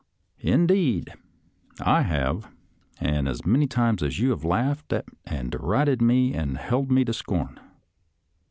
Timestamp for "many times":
3.45-4.17